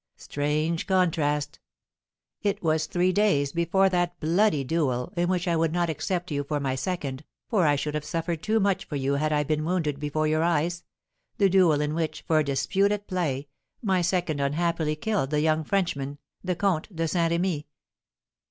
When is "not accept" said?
5.71-6.31